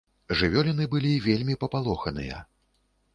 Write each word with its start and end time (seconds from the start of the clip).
Жывёліны 0.37 0.87
былі 0.93 1.11
вельмі 1.27 1.57
папалоханыя. 1.65 2.41